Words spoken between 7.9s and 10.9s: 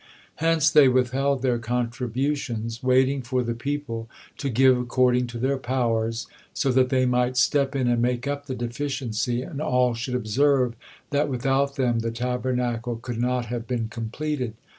make up the deficiency, and all should observe